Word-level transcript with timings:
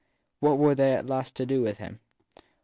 What 0.39 0.57
were 0.57 0.73
they 0.73 0.93
at 0.93 1.05
last 1.05 1.35
to 1.35 1.45
do 1.45 1.63
for 1.63 1.73
him? 1.73 1.99